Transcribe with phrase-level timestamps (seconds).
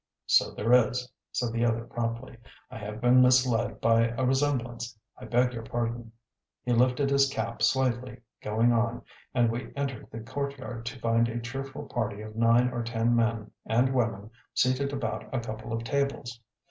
[0.25, 2.35] "So there is," said the other promptly.
[2.71, 4.97] "I have been misled by a resemblance.
[5.15, 6.11] I beg your pardon."
[6.63, 9.03] He lifted his cap slightly, going on,
[9.35, 13.51] and we entered the courtyard to find a cheerful party of nine or ten men
[13.63, 16.39] and women seated about a couple of tables.